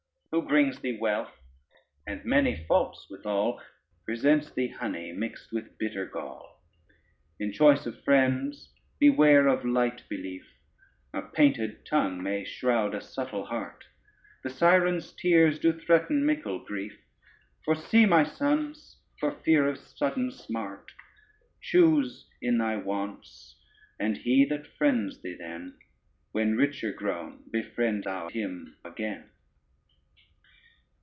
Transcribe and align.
Who 0.33 0.41
brings 0.47 0.79
thee 0.79 0.97
wealth 0.97 1.35
and 2.07 2.23
many 2.23 2.63
faults 2.65 3.07
withal, 3.09 3.61
Presents 4.05 4.49
thee 4.49 4.69
honey 4.69 5.11
mixed 5.11 5.51
with 5.51 5.77
bitter 5.77 6.05
gall. 6.05 6.63
In 7.37 7.51
choice 7.51 7.85
of 7.85 8.01
friends, 8.05 8.71
beware 8.97 9.47
of 9.47 9.65
light 9.65 10.07
belief; 10.07 10.47
A 11.13 11.21
painted 11.21 11.85
tongue 11.85 12.23
may 12.23 12.45
shroud 12.45 12.95
a 12.95 13.01
subtle 13.01 13.43
heart; 13.47 13.83
The 14.41 14.49
Siren's 14.49 15.11
tears 15.11 15.59
do 15.59 15.77
threaten 15.77 16.25
mickle 16.25 16.63
grief; 16.63 16.97
Foresee, 17.65 18.05
my 18.05 18.23
son, 18.23 18.73
for 19.19 19.33
fear 19.41 19.67
of 19.67 19.79
sudden 19.79 20.31
smart: 20.31 20.93
Choose 21.59 22.29
in 22.41 22.57
thy 22.57 22.77
wants, 22.77 23.57
and 23.99 24.15
he 24.15 24.45
that 24.45 24.65
friends 24.77 25.21
thee 25.21 25.35
then, 25.37 25.77
When 26.31 26.55
richer 26.55 26.93
grown, 26.93 27.43
befriend 27.51 28.05
thou 28.05 28.29
him 28.29 28.77
agen. 28.87 29.27